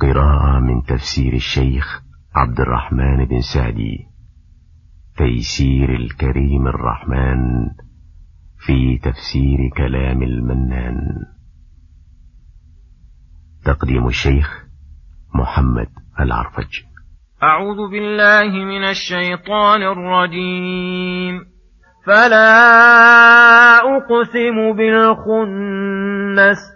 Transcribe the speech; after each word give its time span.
قراءة 0.00 0.60
من 0.60 0.82
تفسير 0.82 1.32
الشيخ 1.32 2.02
عبد 2.34 2.60
الرحمن 2.60 3.24
بن 3.24 3.40
سعدي. 3.54 4.06
تيسير 5.16 5.96
الكريم 5.96 6.66
الرحمن 6.66 7.68
في 8.58 8.98
تفسير 8.98 9.58
كلام 9.76 10.22
المنان. 10.22 10.96
تقديم 13.64 14.06
الشيخ 14.06 14.64
محمد 15.34 15.88
العرفج. 16.20 16.82
أعوذ 17.42 17.90
بالله 17.90 18.64
من 18.64 18.84
الشيطان 18.84 19.82
الرجيم. 19.82 21.40
فلا 22.06 22.48
أقسم 23.78 24.76
بالخنس 24.76 26.75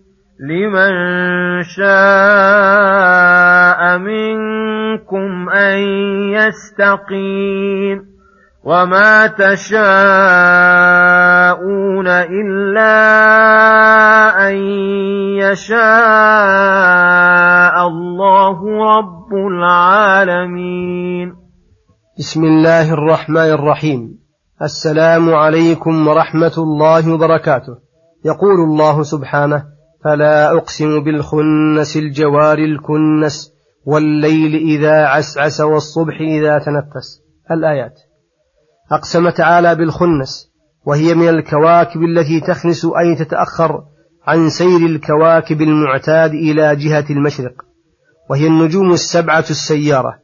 لمن 0.41 0.93
شاء 1.63 1.97
منكم 3.97 5.49
أن 5.49 5.77
يستقيم 6.33 8.11
وما 8.63 9.27
تشاءون 9.27 9.77
إلا 12.07 12.97
أن 14.49 14.55
يشاء 15.37 15.77
الله 17.87 18.57
رب 18.97 19.33
العالمين. 19.51 21.33
بسم 22.19 22.43
الله 22.43 22.93
الرحمن 22.93 23.51
الرحيم. 23.51 24.19
السلام 24.61 25.33
عليكم 25.33 26.07
ورحمة 26.07 26.53
الله 26.57 27.13
وبركاته. 27.13 27.77
يقول 28.25 28.59
الله 28.69 29.03
سبحانه 29.03 29.80
فلا 30.03 30.51
أقسم 30.51 31.03
بالخنس 31.03 31.97
الجوار 31.97 32.57
الكنس 32.57 33.53
والليل 33.85 34.55
إذا 34.55 35.05
عسعس 35.05 35.61
والصبح 35.61 36.21
إذا 36.21 36.59
تنفس. 36.59 37.21
الآيات. 37.51 37.93
أقسم 38.91 39.29
تعالى 39.29 39.75
بالخنس 39.75 40.51
وهي 40.85 41.13
من 41.13 41.29
الكواكب 41.29 42.03
التي 42.03 42.39
تخنس 42.39 42.85
أي 42.85 43.15
تتأخر 43.15 43.83
عن 44.27 44.49
سير 44.49 44.85
الكواكب 44.85 45.61
المعتاد 45.61 46.31
إلى 46.31 46.75
جهة 46.75 47.05
المشرق. 47.09 47.53
وهي 48.29 48.47
النجوم 48.47 48.93
السبعة 48.93 49.45
السيارة 49.49 50.19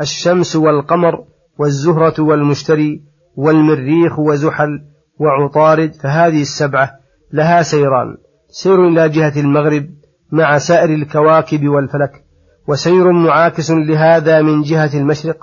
الشمس 0.00 0.56
والقمر 0.56 1.24
والزهرة 1.58 2.22
والمشتري 2.22 3.02
والمريخ 3.36 4.18
وزحل 4.18 4.80
وعطارد 5.20 5.94
فهذه 5.94 6.42
السبعة 6.42 6.90
لها 7.32 7.62
سيران. 7.62 8.16
سير 8.52 8.88
إلى 8.88 9.08
جهة 9.08 9.40
المغرب 9.40 9.86
مع 10.32 10.58
سائر 10.58 10.94
الكواكب 10.94 11.68
والفلك 11.68 12.24
وسير 12.68 13.12
معاكس 13.12 13.70
لهذا 13.70 14.42
من 14.42 14.62
جهة 14.62 14.90
المشرق 14.94 15.36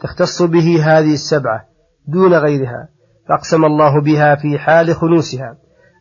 تختص 0.00 0.42
به 0.42 0.84
هذه 0.84 1.12
السبعة 1.12 1.60
دون 2.08 2.34
غيرها 2.34 2.88
فأقسم 3.28 3.64
الله 3.64 4.00
بها 4.00 4.34
في 4.34 4.58
حال 4.58 4.94
خنوسها 4.94 5.56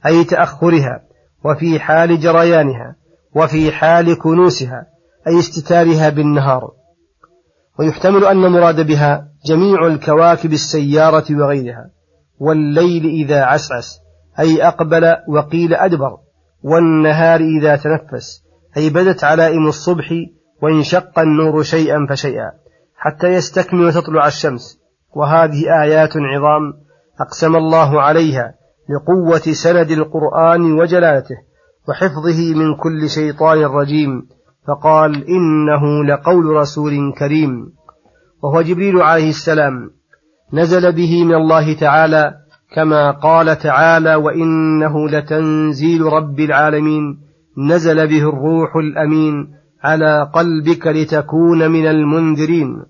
أي 0.06 0.24
تأخرها 0.24 1.02
وفي 1.46 1.80
حال 1.80 2.20
جريانها 2.20 2.96
وفي 3.36 3.72
حال 3.72 4.18
كنوسها 4.18 4.88
أي 5.28 5.40
استتارها 5.40 6.10
بالنهار. 6.10 6.72
ويحتمل 7.80 8.26
أن 8.26 8.52
مراد 8.52 8.88
بها 8.88 9.28
جميع 9.46 9.88
الكواكب 9.88 10.54
السيارة 10.54 11.26
وغيرها 11.32 11.90
والليل 12.40 13.06
إذا 13.06 13.44
عسعس 13.44 14.00
أي 14.40 14.68
أقبل 14.68 15.16
وقيل 15.30 15.74
أدبر. 15.74 16.25
والنهار 16.66 17.40
إذا 17.40 17.76
تنفس 17.76 18.44
أي 18.78 18.90
بدت 18.90 19.24
علائم 19.24 19.68
الصبح 19.68 20.14
وانشق 20.62 21.20
النور 21.20 21.64
شيئا 21.64 22.08
فشيئا 22.09 22.52
حتى 22.98 23.28
يستكمل 23.28 23.86
وتطلع 23.86 24.28
الشمس. 24.28 24.80
وهذه 25.16 25.84
آيات 25.84 26.09
عظام 26.18 26.74
أقسم 27.22 27.56
الله 27.56 28.02
عليها 28.02 28.53
لقوة 28.90 29.53
سند 29.64 29.92
القرآن 29.92 30.80
وجلالته 30.80 31.36
وحفظه 31.90 32.53
من 32.56 32.76
كل 32.76 33.09
شيطان 33.09 33.58
رجيم 33.58 34.28
فقال 34.68 35.26
إنه 35.30 36.06
لقول 36.06 36.46
رسول 36.46 37.14
كريم. 37.20 37.52
وهو 38.44 38.62
جبريل 38.62 39.02
عليه 39.02 39.30
السلام 39.30 39.74
نزل 40.53 40.96
به 40.96 41.26
من 41.26 41.36
الله 41.36 41.80
تعالى 41.80 42.34
كما 42.74 43.12
قال 43.12 43.58
تعالى 43.58 44.16
وإنه 44.16 45.09
لتنزيل 45.09 46.02
رب 46.02 46.40
العالمين 46.40 47.20
نزل 47.58 48.08
به 48.08 48.30
الروح 48.30 48.76
الأمين 48.76 49.48
على 49.84 50.31
قلبك 50.34 50.88
لتكون 50.88 51.72
من 51.72 51.88
المنذرين. 51.88 52.86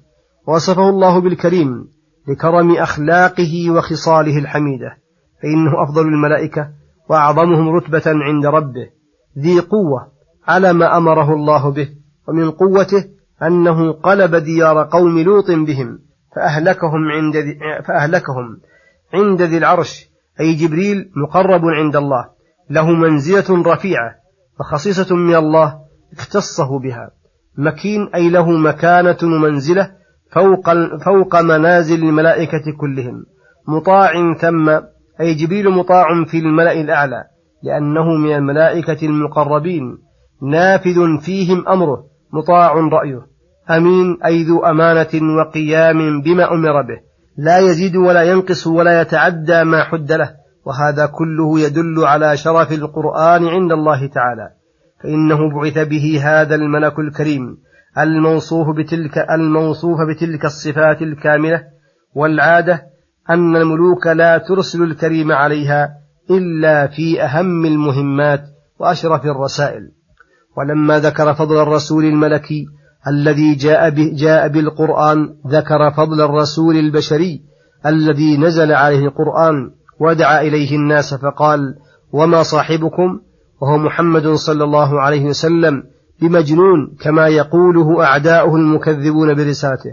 وصفه 0.47 0.90
الله 0.90 1.22
بالكريم 1.22 1.88
لكرم 2.28 2.72
أخلاقه 2.72 3.72
وخصاله 3.72 4.38
الحميدة 4.38 4.97
فإنه 5.41 5.84
أفضل 5.84 6.07
الملائكة 6.07 6.69
وأعظمهم 7.09 7.69
رتبة 7.69 8.03
عند 8.06 8.46
ربه 8.46 8.90
ذي 9.40 9.59
قوة 9.59 10.07
على 10.47 10.74
ما 10.74 10.97
أمره 10.97 11.34
الله 11.34 11.72
به 11.72 11.90
ومن 12.28 12.52
قوته 12.52 13.06
أنه 13.44 13.92
قلب 13.92 14.36
ديار 14.36 14.84
قوم 14.84 15.19
لوط 15.19 15.52
بهم 15.52 16.00
فأهلكهم 16.36 17.12
عند 17.12 17.34
فأهلكهم 17.88 18.57
عند 19.14 19.42
ذي 19.42 19.58
العرش 19.58 20.06
أي 20.40 20.54
جبريل 20.54 21.12
مقرب 21.16 21.62
عند 21.66 21.96
الله 21.96 22.26
له 22.70 22.92
منزلة 22.92 23.74
رفيعة 23.74 24.16
وخصيصة 24.60 25.16
من 25.16 25.36
الله 25.36 25.76
اختصه 26.14 26.80
بها. 26.80 27.12
مكين 27.58 28.10
أي 28.16 28.30
له 28.30 28.52
مكانة 28.52 29.18
ومنزلة 29.24 29.92
فوق, 30.32 30.74
فوق 31.06 31.42
منازل 31.42 32.04
الملائكة 32.04 32.64
كلهم. 32.80 33.26
مطاع 33.68 34.34
ثم 34.34 34.70
أي 35.22 35.34
جبريل 35.34 35.70
مطاع 35.70 36.26
في 36.26 36.38
الملأ 36.38 36.72
الأعلى 36.72 37.24
لأنه 37.64 38.18
من 38.18 38.36
الملائكة 38.36 39.06
المقربين. 39.06 39.98
نافذ 40.42 41.18
فيهم 41.22 41.68
أمره 41.68 42.04
مطاع 42.34 42.74
رأيه. 42.74 43.22
أمين 43.70 44.18
أي 44.26 44.44
ذو 44.44 44.66
أمانة 44.66 45.38
وقيام 45.38 46.22
بما 46.22 46.54
أمر 46.54 46.82
به. 46.82 47.05
لا 47.38 47.59
يزيد 47.59 47.96
ولا 47.96 48.23
ينقص 48.23 48.68
ولا 48.68 49.01
يتعدى 49.01 49.63
ما 49.63 49.83
حد 49.83 50.12
له 50.12 50.31
وهذا 50.65 51.06
كله 51.06 51.60
يدل 51.60 52.06
على 52.06 52.38
شرف 52.38 52.71
القرآن 52.71 53.48
عند 53.48 53.71
الله 53.71 54.07
تعالى. 54.07 54.50
فإنه 55.04 55.38
بعث 55.56 55.88
به 55.88 56.19
هذا 56.24 56.56
الملك 56.56 57.00
الكريم 57.00 57.57
الموصوف 57.98 58.68
بتلك 58.77 59.18
الموصوف 59.18 59.98
بتلك 60.10 60.45
الصفات 60.45 61.01
الكاملة 61.01 61.63
والعادة 62.15 62.83
أن 63.30 63.56
الملوك 63.56 64.07
لا 64.07 64.38
ترسل 64.38 64.83
الكريم 64.83 65.31
عليها 65.31 65.89
إلا 66.31 66.88
في 66.88 67.24
أهم 67.24 67.65
المهمات 67.65 68.44
وأشرف 68.80 69.25
الرسائل. 69.25 69.92
ولما 70.57 71.00
ذكر 71.00 71.33
فضل 71.33 71.62
الرسول 71.62 72.06
الملكي 72.06 72.65
الذي 73.07 73.56
جاء, 73.56 73.90
به 73.90 74.12
جاء 74.16 74.48
بالقرآن 74.48 75.36
ذكر 75.48 75.92
فضل 75.92 76.22
الرسول 76.22 76.75
البشري 76.75 77.42
الذي 77.86 78.38
نزل 78.38 78.72
عليه 78.72 79.00
القرآن 79.00 79.72
ودعا 80.00 80.42
إليه 80.42 80.75
الناس 80.75 81.13
فقال 81.13 81.75
وما 82.13 82.44
صاحبكم؟ 82.44 83.19
وهو 83.62 83.78
محمد 83.78 84.28
صلى 84.28 84.63
الله 84.63 85.02
عليه 85.02 85.25
وسلم 85.25 85.84
بمجنون 86.22 86.96
كما 87.02 87.28
يقوله 87.28 88.04
أعداؤه 88.04 88.56
المكذبون 88.56 89.36
برسالته 89.36 89.92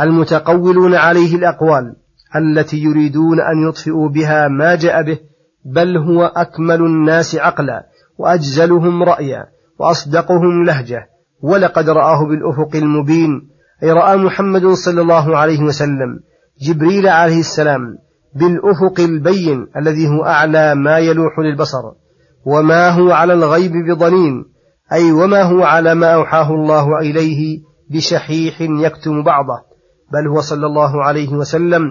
المتقولون 0.00 0.94
عليه 0.94 1.36
الأقوال 1.36 1.96
التي 2.36 2.76
يريدون 2.78 3.40
أن 3.40 3.68
يطفئوا 3.68 4.08
بها 4.08 4.48
ما 4.48 4.74
جاء 4.74 5.02
به 5.02 5.18
بل 5.64 5.96
هو 5.96 6.24
أكمل 6.24 6.80
الناس 6.80 7.36
عقلا 7.36 7.86
وأجزلهم 8.18 9.02
رأيا 9.02 9.44
وأصدقهم 9.78 10.64
لهجة 10.64 11.13
ولقد 11.44 11.88
رآه 11.88 12.26
بالأفق 12.26 12.76
المبين 12.76 13.48
أي 13.82 13.92
رأى 13.92 14.16
محمد 14.16 14.66
صلى 14.66 15.00
الله 15.00 15.38
عليه 15.38 15.62
وسلم 15.62 16.20
جبريل 16.60 17.08
عليه 17.08 17.40
السلام 17.40 17.80
بالأفق 18.34 19.00
البين 19.00 19.66
الذي 19.76 20.08
هو 20.08 20.24
أعلى 20.24 20.74
ما 20.74 20.98
يلوح 20.98 21.38
للبصر 21.38 21.82
وما 22.46 22.88
هو 22.88 23.10
على 23.10 23.32
الغيب 23.32 23.72
بضنين 23.72 24.44
أي 24.92 25.12
وما 25.12 25.42
هو 25.42 25.62
على 25.62 25.94
ما 25.94 26.14
أوحاه 26.14 26.54
الله 26.54 26.98
إليه 27.00 27.60
بشحيح 27.90 28.60
يكتم 28.60 29.22
بعضه 29.22 29.58
بل 30.12 30.28
هو 30.28 30.40
صلى 30.40 30.66
الله 30.66 31.04
عليه 31.04 31.32
وسلم 31.32 31.82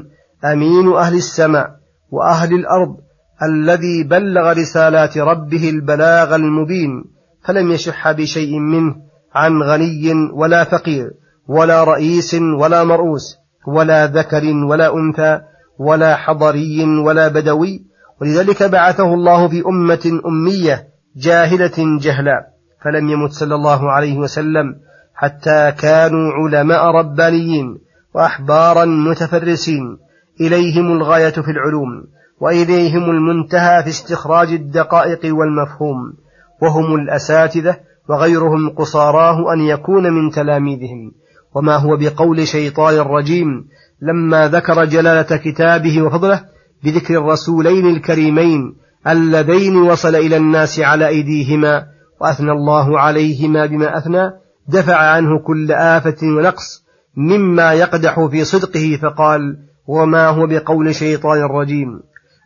أمين 0.53 0.93
أهل 0.93 1.15
السماء 1.15 1.69
وأهل 2.11 2.53
الأرض 2.53 2.95
الذي 3.43 4.03
بلغ 4.03 4.51
رسالات 4.51 5.17
ربه 5.17 5.69
البلاغ 5.69 6.35
المبين 6.35 7.03
فلم 7.45 7.71
يشح 7.71 8.11
بشيء 8.11 8.59
منه 8.59 8.95
عن 9.35 9.63
غني 9.63 10.13
ولا 10.33 10.63
فقير 10.63 11.11
ولا 11.47 11.83
رئيس 11.83 12.35
ولا 12.59 12.83
مرؤوس 12.83 13.35
ولا 13.67 14.07
ذكر 14.07 14.43
ولا 14.69 14.95
أنثى 14.95 15.41
ولا 15.79 16.15
حضري 16.15 16.99
ولا 16.99 17.27
بدوي. 17.27 17.85
ولذلك 18.21 18.63
بعثه 18.63 19.13
الله 19.13 19.47
في 19.47 19.63
أمة 19.67 20.21
أمية 20.25 20.87
جاهلة 21.15 21.99
جهلاء 22.01 22.43
فلم 22.83 23.09
يمت 23.09 23.31
صلى 23.31 23.55
الله 23.55 23.91
عليه 23.91 24.17
وسلم 24.17 24.75
حتى 25.15 25.71
كانوا 25.71 26.31
علماء 26.31 26.85
ربانيين 26.85 27.77
وأحبارا 28.15 28.85
متفرسين. 28.85 29.97
إليهم 30.41 30.91
الغاية 30.91 31.29
في 31.29 31.51
العلوم 31.51 32.03
وإليهم 32.39 33.09
المنتهى 33.09 33.83
في 33.83 33.89
استخراج 33.89 34.47
الدقائق 34.47 35.19
والمفهوم 35.23 36.13
وهم 36.61 36.95
الأساتذة 36.95 37.77
وغيرهم 38.09 38.69
قصاراه 38.69 39.53
أن 39.53 39.59
يكون 39.59 40.13
من 40.13 40.31
تلاميذهم. 40.31 41.11
وما 41.55 41.75
هو 41.75 41.97
بقول 41.97 42.47
شيطان 42.47 42.99
رجيم 42.99 43.65
لما 44.01 44.47
ذكر 44.47 44.85
جلالة 44.85 45.37
كتابه 45.37 46.01
وفضله 46.01 46.41
بذكر 46.83 47.17
الرسولين 47.17 47.87
الكريمين 47.87 48.75
اللذين 49.07 49.77
وصل 49.77 50.15
إلى 50.15 50.37
الناس 50.37 50.79
على 50.79 51.07
أيديهما 51.07 51.85
وأثنى 52.21 52.51
الله 52.51 52.99
عليهما 52.99 53.65
بما 53.65 53.97
أثنى 53.97 54.31
دفع 54.67 54.95
عنه 54.95 55.39
كل 55.39 55.71
آفة 55.71 56.17
ونقص 56.23 56.83
مما 57.17 57.73
يقدح 57.73 58.25
في 58.25 58.43
صدقه 58.43 58.99
فقال 59.01 59.57
وما 59.87 60.27
هو 60.27 60.47
بقول 60.47 60.95
شيطان 60.95 61.41
رجيم 61.41 61.87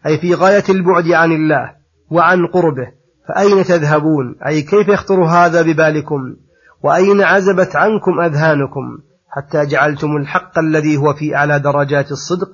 أي 0.05 0.17
في 0.17 0.33
غاية 0.33 0.63
البعد 0.69 1.11
عن 1.11 1.31
الله 1.31 1.71
وعن 2.11 2.47
قربه. 2.47 2.96
فأين 3.27 3.63
تذهبون؟ 3.63 4.35
أي 4.47 4.61
كيف 4.61 4.87
يخطر 4.87 5.23
هذا 5.23 5.61
ببالكم؟ 5.61 6.35
وأين 6.83 7.21
عزبت 7.21 7.75
عنكم 7.75 8.19
أذهانكم 8.19 8.97
حتى 9.29 9.65
جعلتم 9.65 10.17
الحق 10.17 10.59
الذي 10.59 10.97
هو 10.97 11.13
في 11.13 11.35
أعلى 11.35 11.59
درجات 11.59 12.11
الصدق 12.11 12.49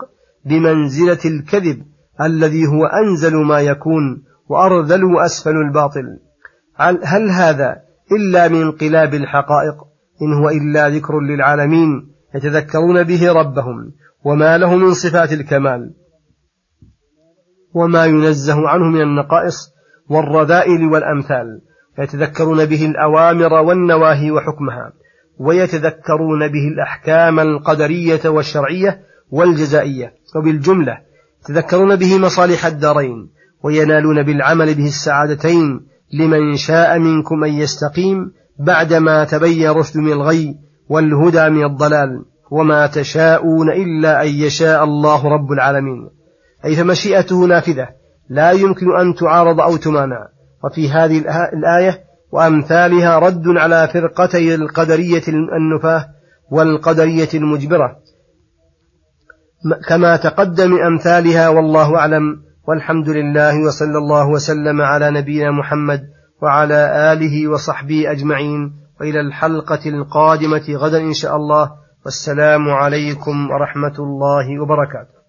بمنزلة 0.46 1.20
الكذب 1.26 1.84
الذي 2.22 2.68
هو 2.68 2.86
أنزل 2.86 3.36
ما 3.36 3.60
يكون 3.60 4.24
وأرذل 4.50 5.04
وأسفل 5.04 5.58
الباطل؟ 5.68 6.20
هل 7.04 7.30
هذا 7.30 7.76
إلا 8.12 8.48
من 8.48 8.62
انقلاب 8.62 9.14
الحقائق؟ 9.14 9.76
إن 10.22 10.34
هو 10.34 10.50
إلا 10.50 10.90
ذكر 10.90 11.20
للعالمين 11.20 11.90
يتذكرون 12.36 13.04
به 13.04 13.32
ربهم 13.32 13.92
وما 14.26 14.58
له 14.58 14.76
من 14.76 14.94
صفات 14.94 15.34
الكمال. 15.34 15.94
وما 17.74 18.06
ينزه 18.06 18.70
عنه 18.70 18.84
من 18.84 19.02
النقائص 19.02 19.74
والرذائل 20.10 20.86
والأمثال 20.86 21.62
يتذكرون 22.00 22.66
به 22.66 22.86
الأوامر 22.86 23.54
والنواهي 23.54 24.32
وحكمها 24.32 24.92
ويتذكرون 25.40 26.48
به 26.48 26.68
الأحكام 26.68 27.40
القدرية 27.40 28.22
والشرعية 28.26 29.00
والجزائية. 29.32 30.14
وبالجملة 30.36 30.98
يتذكرون 31.44 31.96
به 31.96 32.18
مصالح 32.18 32.66
الدارين 32.66 33.30
وينالون 33.64 34.24
بالعمل 34.24 34.74
به 34.74 34.86
السعادتين 34.86 35.82
لمن 36.14 36.56
شاء 36.56 37.00
منكم 37.00 37.44
أن 37.44 37.54
يستقيم 37.54 38.32
بعدما 38.60 39.24
تبين 39.24 39.70
رشد 39.70 39.98
من 39.98 40.12
الغي 40.12 40.56
والهدى 40.90 41.50
من 41.50 41.66
الضلال. 41.66 42.26
وما 42.52 42.88
تشاءون 42.88 43.72
إلا 43.72 44.24
أن 44.24 44.28
يشاء 44.28 44.84
الله 44.84 45.28
رب 45.28 45.52
العالمين. 45.52 46.10
أي 46.66 46.76
فمشيئته 46.76 47.46
نافذة 47.46 48.03
لا 48.30 48.52
يمكن 48.52 48.96
أن 49.00 49.16
تعارض 49.16 49.62
أو 49.62 49.78
تمانع. 49.78 50.28
وفي 50.64 50.90
هذه 50.90 51.18
الآية 51.54 52.04
وأمثالها 52.32 53.20
رد 53.20 53.48
على 53.48 53.88
فرقتي 53.88 54.56
القدرية 54.56 55.22
النفاة 55.28 56.06
والقدرية 56.52 57.30
المجبرة. 57.34 57.96
كما 59.88 60.18
تقدم 60.18 60.76
أمثالها 60.76 61.50
والله 61.50 61.98
أعلم. 61.98 62.44
والحمد 62.68 63.10
لله 63.10 63.66
وصلى 63.68 63.98
الله 63.98 64.30
وسلم 64.30 64.82
على 64.82 65.12
نبينا 65.12 65.52
محمد 65.52 66.02
وعلى 66.42 67.14
آله 67.14 67.48
وصحبه 67.48 68.12
أجمعين. 68.12 68.74
وإلى 69.02 69.20
الحلقة 69.22 69.90
القادمة 69.90 70.64
غدا 70.70 71.02
إن 71.02 71.14
شاء 71.14 71.36
الله. 71.36 71.72
والسلام 72.06 72.70
عليكم 72.70 73.50
ورحمة 73.50 73.96
الله 74.00 74.62
وبركاته. 74.62 75.23